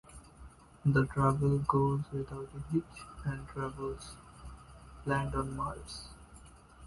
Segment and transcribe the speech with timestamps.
[0.83, 4.15] The travel goes without a hitch and travels
[5.05, 6.07] land on Mars.